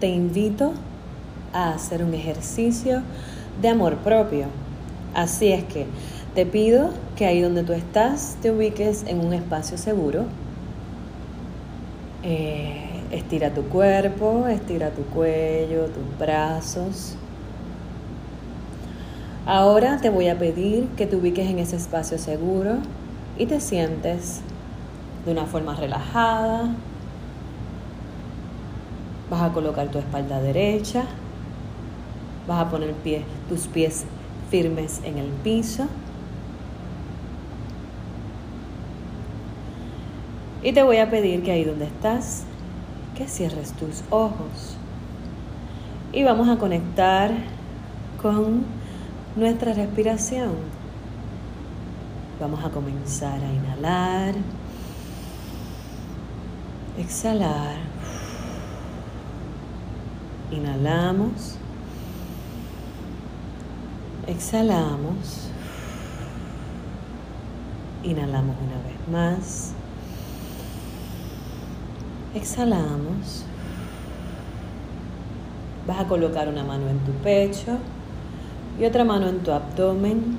[0.00, 0.72] te invito
[1.52, 3.02] a hacer un ejercicio
[3.60, 4.46] de amor propio.
[5.14, 5.86] Así es que
[6.34, 10.24] te pido que ahí donde tú estás te ubiques en un espacio seguro.
[12.22, 17.16] Eh, estira tu cuerpo, estira tu cuello, tus brazos.
[19.46, 22.76] Ahora te voy a pedir que te ubiques en ese espacio seguro
[23.36, 24.40] y te sientes
[25.24, 26.74] de una forma relajada.
[29.30, 31.04] Vas a colocar tu espalda derecha.
[32.48, 32.94] Vas a poner
[33.48, 34.04] tus pies
[34.50, 35.86] firmes en el piso.
[40.62, 42.42] Y te voy a pedir que ahí donde estás,
[43.16, 44.76] que cierres tus ojos.
[46.12, 47.30] Y vamos a conectar
[48.20, 48.64] con
[49.36, 50.50] nuestra respiración.
[52.40, 54.34] Vamos a comenzar a inhalar,
[56.98, 57.89] exhalar.
[60.52, 61.56] Inhalamos,
[64.26, 65.48] exhalamos,
[68.02, 69.72] inhalamos una vez más.
[72.34, 73.44] Exhalamos.
[75.86, 77.78] Vas a colocar una mano en tu pecho
[78.80, 80.36] y otra mano en tu abdomen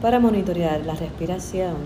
[0.00, 1.76] para monitorear la respiración.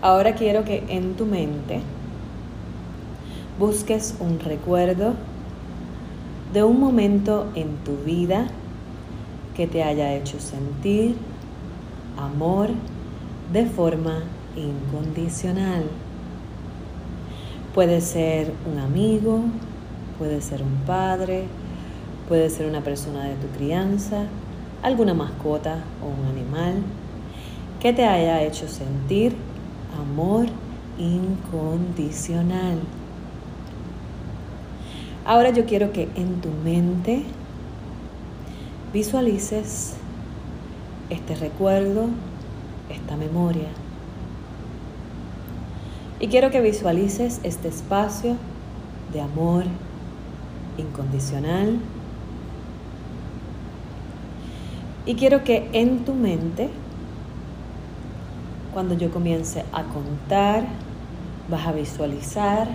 [0.00, 1.82] Ahora quiero que en tu mente
[3.62, 5.14] busques un recuerdo
[6.52, 8.48] de un momento en tu vida
[9.54, 11.14] que te haya hecho sentir
[12.18, 12.70] amor
[13.52, 14.24] de forma
[14.56, 15.84] incondicional.
[17.72, 19.42] Puede ser un amigo,
[20.18, 21.44] puede ser un padre,
[22.26, 24.24] puede ser una persona de tu crianza,
[24.82, 26.82] alguna mascota o un animal
[27.78, 29.36] que te haya hecho sentir
[30.00, 30.46] amor
[30.98, 32.80] incondicional.
[35.24, 37.22] Ahora yo quiero que en tu mente
[38.92, 39.94] visualices
[41.10, 42.08] este recuerdo,
[42.90, 43.68] esta memoria.
[46.18, 48.36] Y quiero que visualices este espacio
[49.12, 49.64] de amor
[50.76, 51.78] incondicional.
[55.06, 56.68] Y quiero que en tu mente,
[58.72, 60.64] cuando yo comience a contar,
[61.48, 62.68] vas a visualizar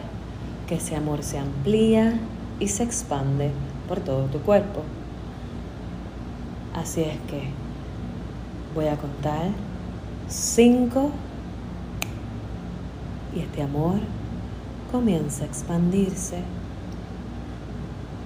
[0.68, 2.20] que ese amor se amplía
[2.60, 3.52] y se expande
[3.88, 4.84] por todo tu cuerpo.
[6.74, 7.50] Así es que
[8.76, 9.50] voy a contar
[10.28, 11.12] cinco
[13.36, 14.00] y este amor
[14.92, 16.44] comienza a expandirse.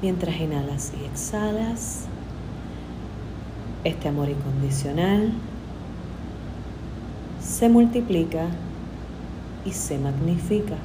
[0.01, 2.05] Mientras inhalas y exhalas,
[3.83, 5.31] este amor incondicional
[7.41, 8.47] se multiplica
[9.65, 10.75] y se magnifica.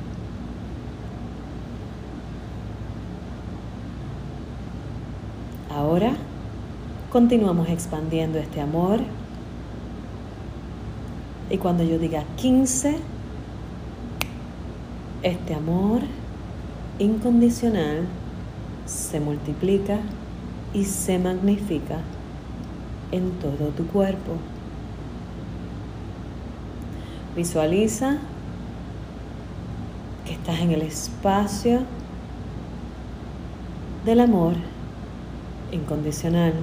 [5.86, 6.14] Ahora
[7.12, 8.98] continuamos expandiendo este amor
[11.48, 12.96] y cuando yo diga 15,
[15.22, 16.00] este amor
[16.98, 18.04] incondicional
[18.84, 20.00] se multiplica
[20.74, 22.00] y se magnifica
[23.12, 24.32] en todo tu cuerpo.
[27.36, 28.18] Visualiza
[30.24, 31.82] que estás en el espacio
[34.04, 34.56] del amor
[35.76, 36.54] incondicional.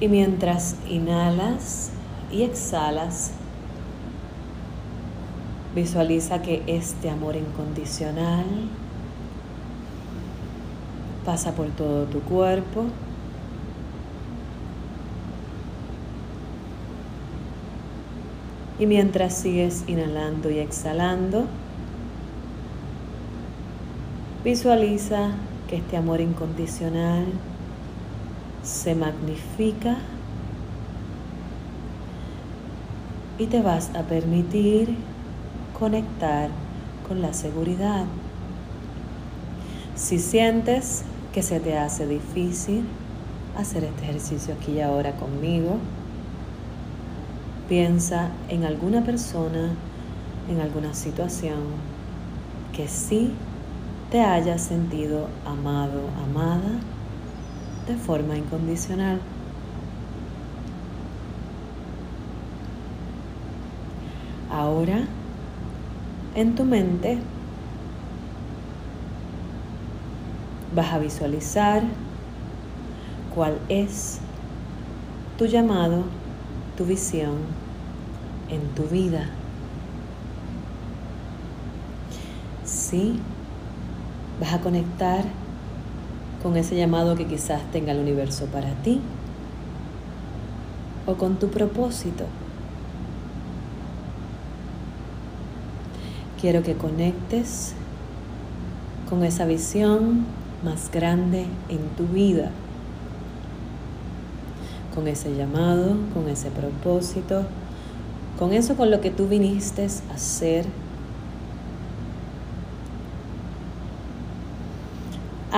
[0.00, 1.90] Y mientras inhalas
[2.32, 3.32] y exhalas,
[5.74, 8.44] Visualiza que este amor incondicional
[11.24, 12.86] pasa por todo tu cuerpo.
[18.80, 21.44] Y mientras sigues inhalando y exhalando,
[24.48, 25.32] visualiza
[25.68, 27.26] que este amor incondicional
[28.62, 29.98] se magnifica
[33.38, 34.96] y te vas a permitir
[35.78, 36.48] conectar
[37.06, 38.06] con la seguridad.
[39.94, 41.02] Si sientes
[41.34, 42.84] que se te hace difícil
[43.54, 45.76] hacer este ejercicio aquí y ahora conmigo,
[47.68, 49.74] piensa en alguna persona,
[50.48, 51.58] en alguna situación
[52.74, 53.34] que sí
[54.10, 56.80] te haya sentido amado, amada
[57.86, 59.20] de forma incondicional.
[64.50, 65.04] Ahora
[66.34, 67.18] en tu mente
[70.74, 71.82] vas a visualizar
[73.34, 74.20] cuál es
[75.36, 76.04] tu llamado,
[76.76, 77.36] tu visión
[78.48, 79.28] en tu vida.
[82.88, 83.18] sí,
[84.40, 85.24] vas a conectar
[86.42, 89.00] con ese llamado que quizás tenga el universo para ti
[91.06, 92.24] o con tu propósito.
[96.40, 97.72] Quiero que conectes
[99.08, 100.26] con esa visión
[100.64, 102.50] más grande en tu vida,
[104.94, 107.42] con ese llamado, con ese propósito,
[108.38, 110.66] con eso con lo que tú viniste a hacer.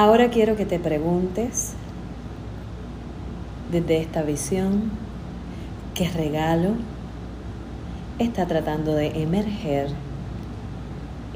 [0.00, 1.75] Ahora quiero que te preguntes
[3.70, 4.93] desde esta visión
[5.93, 6.70] qué regalo
[8.19, 9.91] está tratando de emerger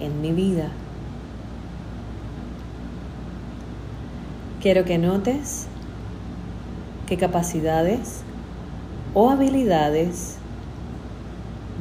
[0.01, 0.71] en mi vida.
[4.63, 5.67] Quiero que notes
[7.07, 8.23] qué capacidades
[9.13, 10.39] o habilidades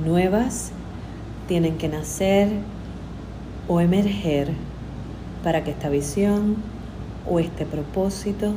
[0.04, 0.74] nuevas
[1.48, 2.50] tienen que nacer
[3.70, 4.52] o emerger
[5.46, 6.73] para que esta visión
[7.30, 8.54] o este propósito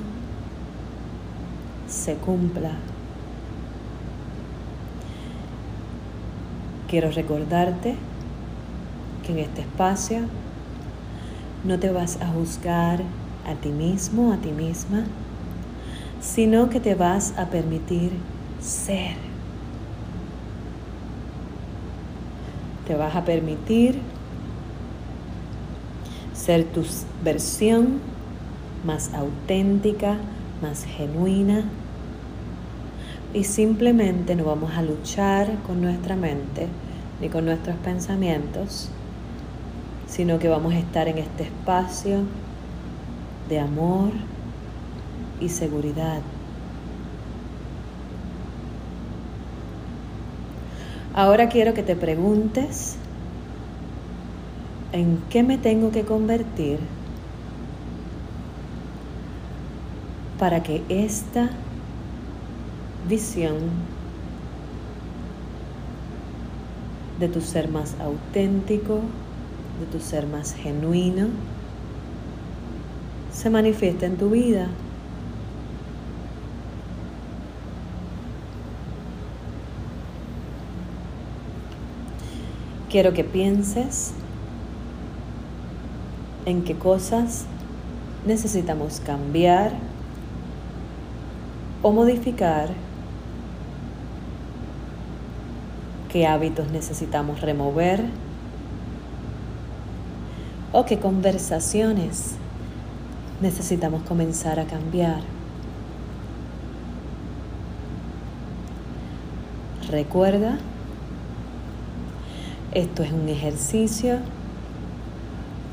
[1.89, 2.73] se cumpla.
[6.89, 7.97] Quiero recordarte
[9.25, 10.21] que en este espacio
[11.65, 13.03] no te vas a juzgar
[13.47, 15.05] a ti mismo, a ti misma,
[16.21, 18.13] sino que te vas a permitir
[18.61, 19.17] ser.
[22.87, 23.99] Te vas a permitir
[26.35, 26.85] ser tu
[27.25, 28.01] versión
[28.87, 30.17] más auténtica,
[30.63, 31.65] más genuina.
[33.35, 36.69] Y simplemente no vamos a luchar con nuestra mente
[37.21, 38.89] ni con nuestros pensamientos,
[40.07, 42.21] sino que vamos a estar en este espacio
[43.49, 44.13] de amor
[45.41, 46.21] y seguridad.
[51.15, 52.97] Ahora quiero que te preguntes
[54.93, 56.79] en qué me tengo que convertir
[60.39, 61.51] para que esta
[63.09, 63.57] visión
[67.19, 69.01] de tu ser más auténtico,
[69.81, 71.29] de tu ser más genuino,
[73.33, 74.69] se manifiesta en tu vida.
[82.91, 84.13] Quiero que pienses
[86.47, 87.45] en qué cosas
[88.25, 89.86] necesitamos cambiar
[91.87, 92.69] o modificar,
[96.09, 98.03] qué hábitos necesitamos remover
[100.73, 102.35] o qué conversaciones
[103.41, 105.21] necesitamos comenzar a cambiar.
[109.89, 110.59] Recuerda,
[112.73, 114.19] esto es un ejercicio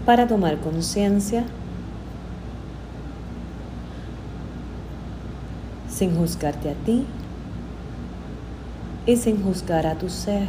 [0.05, 1.43] para tomar conciencia
[5.93, 7.05] sin juzgarte a ti
[9.05, 10.47] y sin juzgar a tu ser.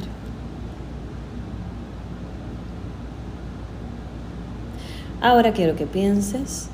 [5.21, 6.69] Ahora quiero que pienses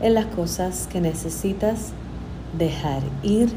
[0.00, 1.92] en las cosas que necesitas
[2.58, 3.50] dejar ir,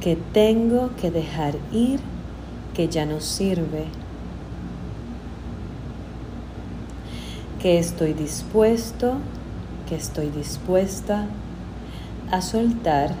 [0.00, 2.00] que tengo que dejar ir,
[2.74, 3.84] que ya no sirve,
[7.60, 9.18] que estoy dispuesto,
[9.92, 11.26] que estoy dispuesta
[12.30, 13.14] a soltar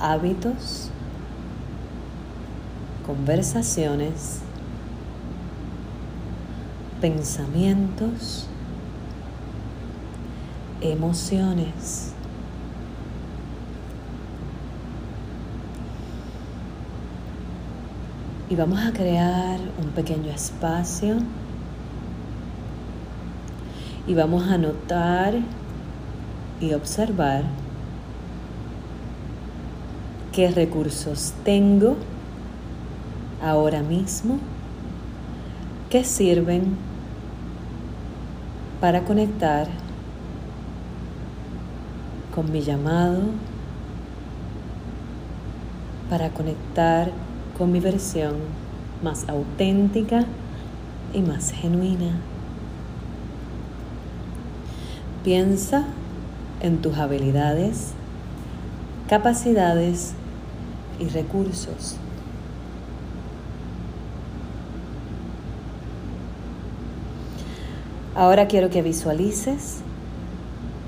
[0.00, 0.90] hábitos,
[3.06, 4.40] conversaciones,
[7.00, 8.48] pensamientos,
[10.80, 12.14] emociones.
[18.50, 21.18] Y vamos a crear un pequeño espacio
[24.06, 25.34] y vamos a notar
[26.60, 27.44] y observar
[30.32, 31.96] qué recursos tengo
[33.42, 34.38] ahora mismo
[35.90, 36.76] que sirven
[38.80, 39.68] para conectar
[42.34, 43.20] con mi llamado,
[46.08, 47.10] para conectar
[47.56, 48.34] con mi versión
[49.02, 50.24] más auténtica
[51.12, 52.31] y más genuina.
[55.24, 55.84] Piensa
[56.60, 57.92] en tus habilidades,
[59.08, 60.14] capacidades
[60.98, 61.96] y recursos.
[68.16, 69.78] Ahora quiero que visualices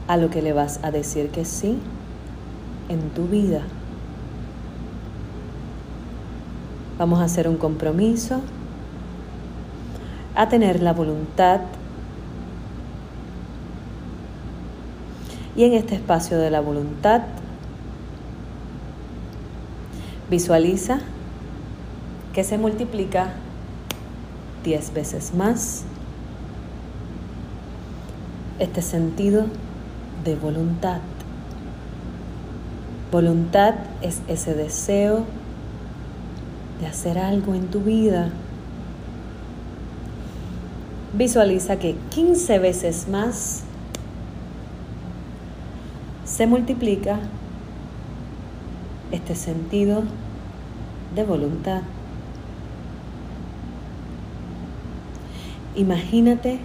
[0.08, 1.78] a lo que le vas a decir que sí
[2.88, 3.62] en tu vida.
[6.98, 8.40] Vamos a hacer un compromiso
[10.34, 11.60] a tener la voluntad
[15.56, 17.22] y en este espacio de la voluntad
[20.30, 21.00] visualiza
[22.32, 23.28] que se multiplica
[24.64, 25.84] 10 veces más
[28.58, 29.46] este sentido
[30.24, 31.00] de voluntad.
[33.12, 35.24] Voluntad es ese deseo
[36.80, 38.30] de hacer algo en tu vida.
[41.16, 43.62] Visualiza que 15 veces más
[46.34, 47.20] se multiplica
[49.12, 50.02] este sentido
[51.14, 51.82] de voluntad.
[55.76, 56.58] Imagínate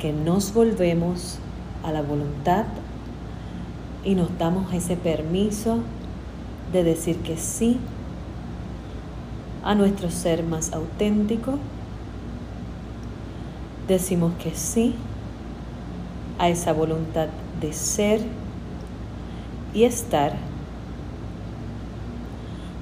[0.00, 1.38] que nos volvemos
[1.84, 2.64] a la voluntad
[4.04, 5.78] y nos damos ese permiso
[6.72, 7.78] de decir que sí
[9.62, 11.60] a nuestro ser más auténtico.
[13.86, 14.96] Decimos que sí
[16.40, 17.28] a esa voluntad
[17.60, 18.43] de ser
[19.74, 20.36] y estar.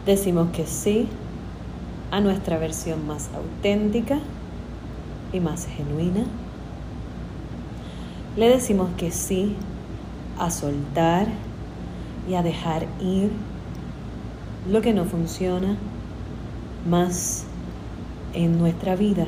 [0.06, 1.08] Decimos que sí
[2.10, 4.18] a nuestra versión más auténtica
[5.32, 6.24] y más genuina.
[8.36, 9.56] Le decimos que sí
[10.38, 11.26] a soltar
[12.28, 13.30] y a dejar ir
[14.70, 15.76] lo que no funciona
[16.88, 17.46] más
[18.34, 19.26] en nuestra vida.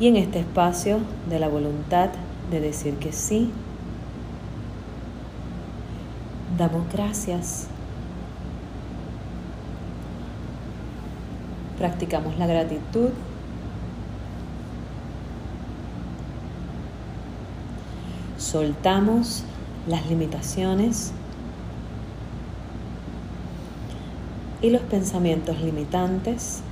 [0.00, 2.10] Y en este espacio de la voluntad
[2.50, 3.50] de decir que sí,
[6.56, 7.66] damos gracias.
[11.78, 13.10] Practicamos la gratitud.
[18.36, 19.44] Soltamos
[19.88, 21.12] las limitaciones
[24.62, 26.62] y los pensamientos limitantes.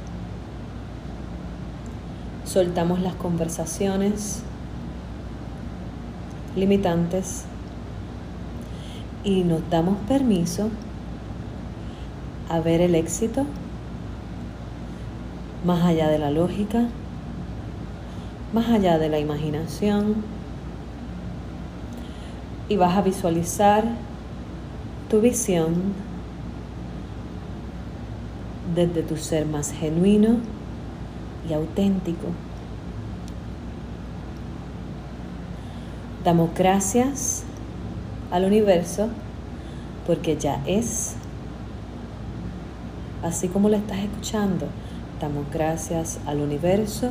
[2.47, 4.43] Soltamos las conversaciones
[6.55, 7.45] limitantes
[9.25, 10.71] y nos damos permiso
[12.49, 13.45] a ver el éxito
[15.65, 16.87] más allá de la lógica,
[18.55, 20.15] más allá de la imaginación
[22.69, 23.85] y vas a visualizar
[25.11, 25.75] tu visión
[28.77, 30.37] desde tu ser más genuino
[31.49, 32.27] y auténtico.
[36.25, 37.45] Damos gracias
[38.31, 39.09] al universo
[40.07, 41.15] porque ya es,
[43.23, 44.67] así como lo estás escuchando,
[45.21, 47.11] damos gracias al universo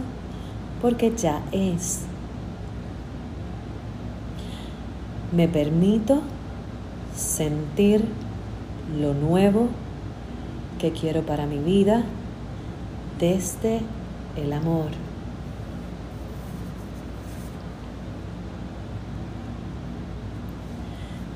[0.82, 2.02] porque ya es.
[5.32, 6.22] Me permito
[7.16, 8.06] sentir
[9.00, 9.68] lo nuevo
[10.80, 12.04] que quiero para mi vida
[13.20, 13.80] desde
[14.36, 14.90] el amor.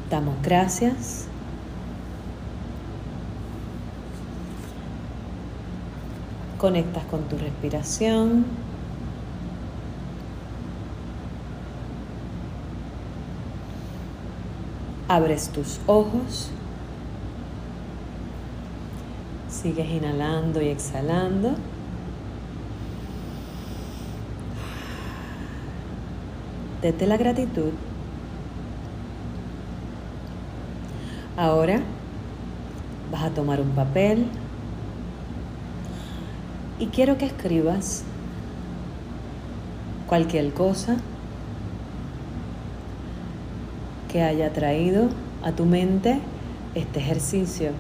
[0.10, 1.28] Damos gracias.
[6.58, 8.46] Conectas con tu respiración.
[15.08, 16.52] Abres tus ojos.
[19.50, 21.56] Sigues inhalando y exhalando.
[26.82, 27.72] Desde la gratitud.
[31.36, 31.82] Ahora
[33.12, 34.28] vas a tomar un papel
[36.80, 38.04] y quiero que escribas
[40.08, 40.98] cualquier cosa
[44.12, 45.10] que haya traído
[45.44, 46.20] a tu mente
[46.76, 47.72] este ejercicio,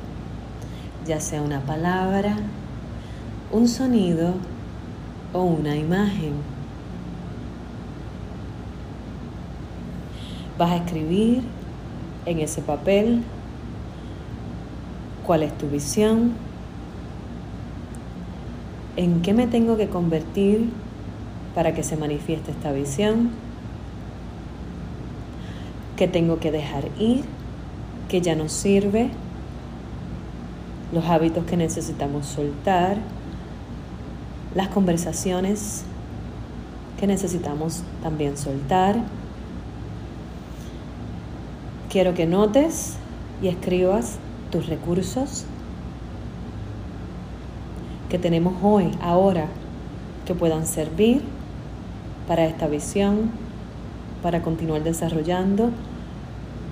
[1.06, 2.36] ya sea una palabra,
[3.51, 4.34] un sonido
[5.34, 6.58] o una imagen.
[10.59, 11.41] Vas a escribir
[12.25, 13.23] en ese papel
[15.25, 16.33] cuál es tu visión,
[18.97, 20.69] en qué me tengo que convertir
[21.55, 23.29] para que se manifieste esta visión
[25.95, 27.23] que tengo que dejar ir,
[28.09, 29.11] que ya no sirve,
[30.91, 32.97] los hábitos que necesitamos soltar,
[34.55, 35.83] las conversaciones
[36.99, 38.97] que necesitamos también soltar.
[41.89, 42.98] Quiero que notes
[43.41, 44.19] y escribas
[44.51, 45.46] tus recursos
[48.10, 49.48] que tenemos hoy, ahora,
[50.27, 51.24] que puedan servir
[52.27, 53.31] para esta visión,
[54.22, 55.72] para continuar desarrollando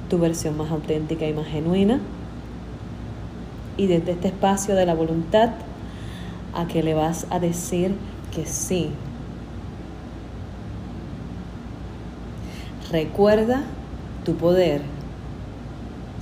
[0.08, 2.00] tu versión más auténtica y más genuina.
[3.76, 5.50] Y desde este espacio de la voluntad,
[6.54, 7.96] a que le vas a decir
[8.36, 8.92] que sí.
[12.92, 13.64] Recuerda
[14.24, 14.97] tu poder.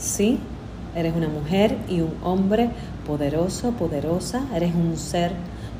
[0.06, 0.38] Sí,
[0.96, 2.70] eres una mujer y un hombre
[3.08, 4.46] poderoso, poderosa.
[4.54, 5.32] Eres un ser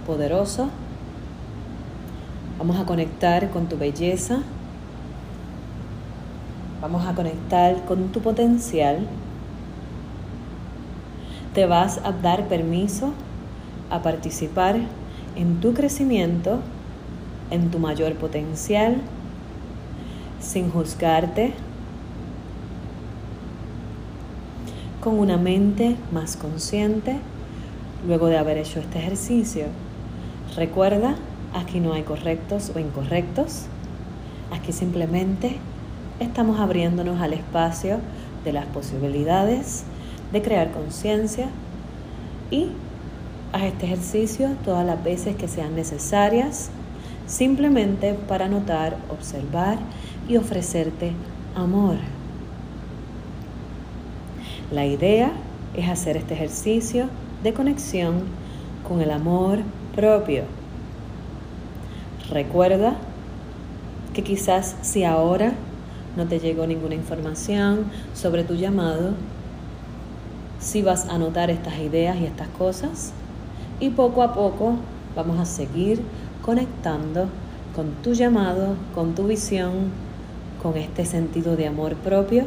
[0.08, 0.70] poderoso.
[2.58, 4.40] Vamos a conectar con tu belleza.
[6.82, 9.08] Vamos a conectar con tu potencial.
[11.54, 13.12] Te vas a dar permiso
[13.92, 14.78] a participar
[15.36, 16.62] en tu crecimiento,
[17.52, 18.98] en tu mayor potencial,
[20.40, 21.54] sin juzgarte,
[25.06, 27.18] con una mente más consciente
[28.08, 29.66] luego de haber hecho este ejercicio.
[30.56, 31.16] Recuerda,
[31.54, 33.68] aquí no hay correctos o incorrectos,
[34.52, 35.58] aquí simplemente
[36.20, 38.00] estamos abriéndonos al espacio
[38.44, 39.84] de las posibilidades
[40.34, 41.50] de crear conciencia
[42.50, 42.72] y
[43.54, 46.72] Haz este ejercicio todas las veces que sean necesarias,
[47.26, 49.78] simplemente para notar, observar
[50.28, 51.14] y ofrecerte
[51.56, 52.15] amor.
[54.72, 55.32] La idea
[55.76, 57.08] es hacer este ejercicio
[57.44, 58.24] de conexión
[58.88, 59.60] con el amor
[59.96, 60.46] propio.
[62.32, 62.96] Recuerda
[64.16, 65.54] que quizás si ahora
[66.18, 69.14] no te llegó ninguna información sobre tu llamado,
[70.60, 73.14] si vas a notar estas ideas y estas cosas,
[73.80, 74.78] y poco a poco
[75.16, 76.02] vamos a seguir
[76.42, 77.28] conectando
[77.76, 79.92] con tu llamado, con tu visión,
[80.64, 82.46] con este sentido de amor propio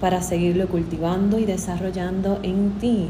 [0.00, 3.08] para seguirlo cultivando y desarrollando en ti.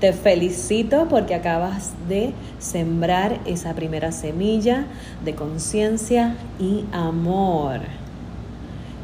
[0.00, 4.86] Te felicito porque acabas de sembrar esa primera semilla
[5.24, 7.80] de conciencia y amor.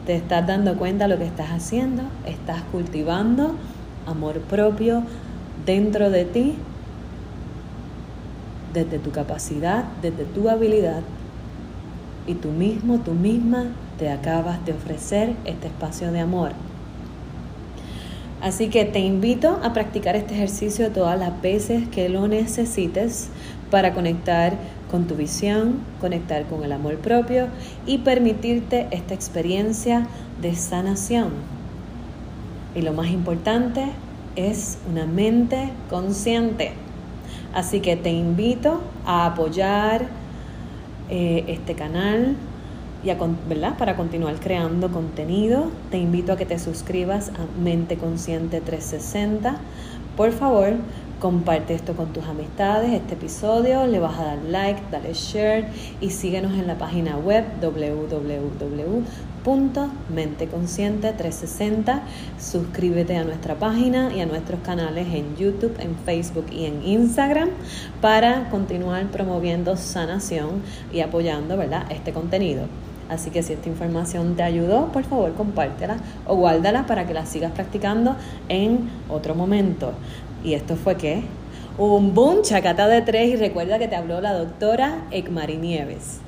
[0.07, 3.55] Te estás dando cuenta de lo que estás haciendo, estás cultivando
[4.07, 5.03] amor propio
[5.67, 6.55] dentro de ti
[8.73, 11.03] desde tu capacidad, desde tu habilidad.
[12.27, 13.67] Y tú mismo, tú misma
[13.99, 16.53] te acabas de ofrecer este espacio de amor.
[18.41, 23.31] Así que te invito a practicar este ejercicio todas las veces que lo necesites
[23.71, 24.55] para conectar
[24.91, 27.49] con tu visión, conectar con el amor propio
[27.85, 30.07] y permitirte esta experiencia
[30.41, 31.31] de sanación.
[32.77, 33.87] Y lo más importante
[34.37, 36.73] es una mente consciente.
[37.53, 40.07] Así que te invito a apoyar
[41.11, 42.37] eh, este canal
[43.05, 43.17] y a,
[43.49, 43.77] ¿verdad?
[43.79, 45.71] para continuar creando contenido.
[45.91, 49.57] Te invito a que te suscribas a Mente Consciente 360.
[50.17, 50.75] Por favor,
[51.21, 55.69] comparte esto con tus amistades, este episodio, le vas a dar like, dale share
[56.01, 59.05] y síguenos en la página web www
[60.51, 62.03] Consciente 360
[62.39, 67.49] Suscríbete a nuestra página y a nuestros canales en YouTube, en Facebook y en Instagram
[68.01, 71.87] para continuar promoviendo sanación y apoyando ¿verdad?
[71.91, 72.67] este contenido.
[73.09, 77.27] Así que si esta información te ayudó, por favor compártela o guárdala para que la
[77.27, 78.17] sigas practicando
[78.49, 79.93] en otro momento.
[80.45, 81.23] ¿Y esto fue qué?
[81.79, 86.21] Un boom, chacata de tres y recuerda que te habló la doctora Ekmari Nieves.